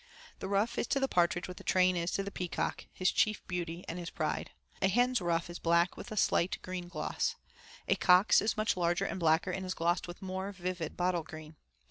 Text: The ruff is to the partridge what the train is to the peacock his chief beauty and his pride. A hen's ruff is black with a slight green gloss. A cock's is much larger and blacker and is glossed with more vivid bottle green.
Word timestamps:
The 0.39 0.47
ruff 0.47 0.79
is 0.79 0.87
to 0.87 0.99
the 0.99 1.07
partridge 1.07 1.47
what 1.47 1.57
the 1.57 1.63
train 1.63 1.95
is 1.95 2.09
to 2.13 2.23
the 2.23 2.31
peacock 2.31 2.85
his 2.91 3.11
chief 3.11 3.45
beauty 3.47 3.85
and 3.87 3.99
his 3.99 4.09
pride. 4.09 4.49
A 4.81 4.87
hen's 4.87 5.21
ruff 5.21 5.47
is 5.47 5.59
black 5.59 5.95
with 5.95 6.11
a 6.11 6.17
slight 6.17 6.57
green 6.63 6.87
gloss. 6.87 7.35
A 7.87 7.93
cock's 7.95 8.41
is 8.41 8.57
much 8.57 8.75
larger 8.75 9.05
and 9.05 9.19
blacker 9.19 9.51
and 9.51 9.63
is 9.63 9.75
glossed 9.75 10.07
with 10.07 10.23
more 10.23 10.51
vivid 10.51 10.97
bottle 10.97 11.21
green. 11.21 11.55